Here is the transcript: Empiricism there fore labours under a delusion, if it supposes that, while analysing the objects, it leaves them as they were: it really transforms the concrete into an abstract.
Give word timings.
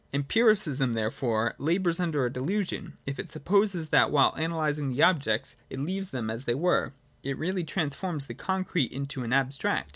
Empiricism 0.13 0.93
there 0.93 1.11
fore 1.11 1.53
labours 1.59 1.99
under 1.99 2.25
a 2.25 2.33
delusion, 2.33 2.97
if 3.05 3.19
it 3.19 3.29
supposes 3.31 3.89
that, 3.89 4.09
while 4.09 4.33
analysing 4.33 4.89
the 4.89 5.03
objects, 5.03 5.55
it 5.69 5.79
leaves 5.79 6.09
them 6.09 6.27
as 6.27 6.45
they 6.45 6.55
were: 6.55 6.91
it 7.21 7.37
really 7.37 7.63
transforms 7.63 8.25
the 8.25 8.33
concrete 8.33 8.91
into 8.91 9.21
an 9.23 9.31
abstract. 9.31 9.89